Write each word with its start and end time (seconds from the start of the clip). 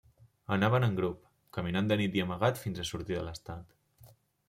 Anaven 0.55 0.85
en 0.87 0.95
grup, 0.99 1.19
caminant 1.59 1.93
de 1.93 1.99
nit 2.01 2.19
i 2.19 2.25
d'amagat 2.25 2.65
fins 2.65 2.83
a 2.83 2.89
sortir 2.93 3.21
de 3.23 3.27
l'estat. 3.31 3.81